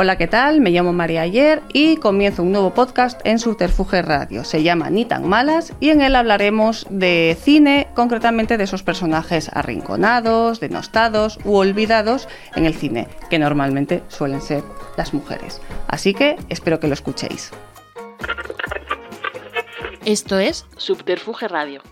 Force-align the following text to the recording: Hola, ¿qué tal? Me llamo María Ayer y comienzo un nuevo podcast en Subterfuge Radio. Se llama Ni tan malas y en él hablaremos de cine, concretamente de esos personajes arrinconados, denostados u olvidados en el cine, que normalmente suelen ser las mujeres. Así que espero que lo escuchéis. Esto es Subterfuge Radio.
Hola, 0.00 0.16
¿qué 0.16 0.28
tal? 0.28 0.60
Me 0.60 0.70
llamo 0.70 0.92
María 0.92 1.22
Ayer 1.22 1.60
y 1.72 1.96
comienzo 1.96 2.44
un 2.44 2.52
nuevo 2.52 2.72
podcast 2.72 3.20
en 3.24 3.40
Subterfuge 3.40 4.00
Radio. 4.00 4.44
Se 4.44 4.62
llama 4.62 4.90
Ni 4.90 5.04
tan 5.04 5.28
malas 5.28 5.72
y 5.80 5.90
en 5.90 6.02
él 6.02 6.14
hablaremos 6.14 6.86
de 6.88 7.36
cine, 7.42 7.88
concretamente 7.96 8.56
de 8.56 8.62
esos 8.62 8.84
personajes 8.84 9.50
arrinconados, 9.52 10.60
denostados 10.60 11.40
u 11.44 11.56
olvidados 11.56 12.28
en 12.54 12.64
el 12.64 12.74
cine, 12.74 13.08
que 13.28 13.40
normalmente 13.40 14.04
suelen 14.06 14.40
ser 14.40 14.62
las 14.96 15.12
mujeres. 15.14 15.60
Así 15.88 16.14
que 16.14 16.36
espero 16.48 16.78
que 16.78 16.86
lo 16.86 16.94
escuchéis. 16.94 17.50
Esto 20.04 20.38
es 20.38 20.64
Subterfuge 20.76 21.48
Radio. 21.48 21.82